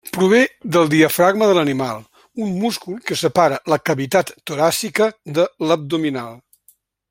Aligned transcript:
Prové 0.15 0.37
del 0.75 0.87
diafragma 0.93 1.49
de 1.49 1.57
l'animal, 1.57 1.99
un 2.45 2.55
múscul 2.63 2.97
que 3.09 3.19
separa 3.23 3.61
la 3.75 3.79
cavitat 3.91 4.33
toràcica 4.53 5.11
de 5.37 5.47
l'abdominal. 5.69 6.35